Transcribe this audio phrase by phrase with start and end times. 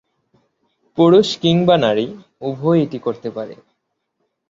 [0.97, 2.05] পুরুষ কিংবা নারী
[2.41, 3.55] উভয়েই এটি করতে পারে।